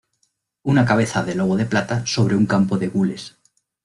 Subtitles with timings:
[0.63, 3.35] Una cabeza de lobo de plata sobre un campo de gules.